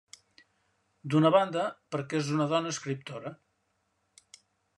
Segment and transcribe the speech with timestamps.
[1.13, 1.65] D'una banda,
[1.95, 3.35] perquè és una dona escriptora.